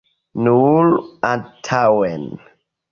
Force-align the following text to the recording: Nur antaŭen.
Nur 0.47 0.89
antaŭen. 1.33 2.29